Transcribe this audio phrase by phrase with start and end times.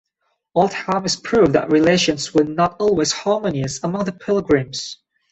[0.55, 4.97] Oldham is proof that relations were not always harmonious among the Pilgrims.